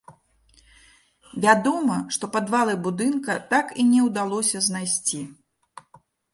[1.43, 5.25] Вядома, што падвалы будынка так і не ўдалося знайсці.